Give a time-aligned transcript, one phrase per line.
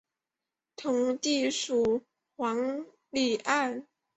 [0.75, 2.01] 同母弟蜀
[2.37, 3.83] 王李愔。